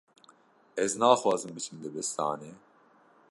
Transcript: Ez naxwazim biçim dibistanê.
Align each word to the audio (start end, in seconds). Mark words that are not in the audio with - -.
Ez 0.83 0.91
naxwazim 1.01 1.51
biçim 1.55 1.77
dibistanê. 1.83 2.51